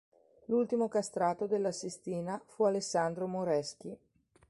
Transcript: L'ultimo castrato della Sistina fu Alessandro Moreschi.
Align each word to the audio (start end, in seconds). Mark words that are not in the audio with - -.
L'ultimo 0.45 0.87
castrato 0.87 1.45
della 1.45 1.71
Sistina 1.71 2.41
fu 2.47 2.63
Alessandro 2.63 3.27
Moreschi. 3.27 3.95